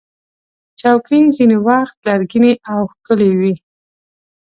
چوکۍ 0.79 1.21
ځینې 1.35 1.57
وخت 1.67 1.95
لرګینې 2.07 2.53
او 2.71 2.79
ښکلې 2.91 3.31
وي. 3.39 3.53